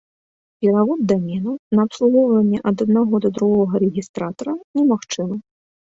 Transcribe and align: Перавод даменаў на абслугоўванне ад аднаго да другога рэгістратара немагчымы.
Перавод 0.65 0.99
даменаў 1.11 1.53
на 1.79 1.85
абслугоўванне 1.89 2.63
ад 2.71 2.77
аднаго 2.89 3.15
да 3.27 3.33
другога 3.39 3.73
рэгістратара 3.85 4.53
немагчымы. 4.81 5.37